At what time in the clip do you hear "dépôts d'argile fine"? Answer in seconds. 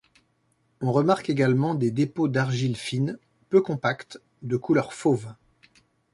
1.91-3.19